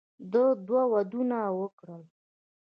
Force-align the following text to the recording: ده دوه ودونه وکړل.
ده 0.31 0.43
دوه 0.67 0.83
ودونه 0.93 1.39
وکړل. 1.59 2.03